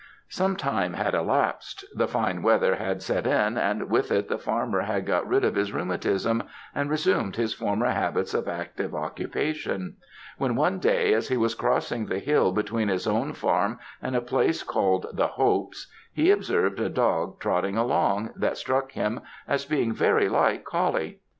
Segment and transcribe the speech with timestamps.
[0.29, 4.81] Some time had elapsed the fine weather had set in; and with it, the farmer
[4.81, 6.41] had got rid of his rheumatism,
[6.73, 9.97] and resumed his former habits of active occupation;
[10.39, 14.21] when one day, as he was crossing the hill between his own farm and a
[14.21, 19.93] place called 'The Hopes,' he observed a dog trotting along, that struck him as being
[19.93, 21.19] very like Coullie.